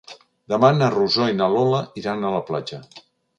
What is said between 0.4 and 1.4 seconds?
Demà na Rosó i